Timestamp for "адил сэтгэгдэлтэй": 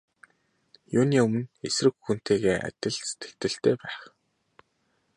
2.67-3.75